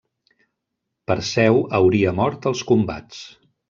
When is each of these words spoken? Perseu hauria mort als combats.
Perseu 1.13 1.63
hauria 1.81 2.17
mort 2.25 2.53
als 2.53 2.69
combats. 2.75 3.27